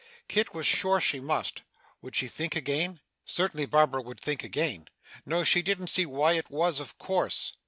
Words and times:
Kit 0.27 0.51
was 0.51 0.65
sure 0.65 0.99
she 0.99 1.19
must. 1.19 1.61
Would 2.01 2.15
she 2.15 2.27
think 2.27 2.55
again? 2.55 3.01
Certainly, 3.23 3.67
Barbara 3.67 4.01
would 4.01 4.19
think 4.19 4.43
again. 4.43 4.87
No, 5.27 5.43
she 5.43 5.61
didn't 5.61 5.89
see 5.91 6.07
why 6.07 6.31
it 6.33 6.49
was 6.49 6.79
of 6.79 6.97
course. 6.97 7.53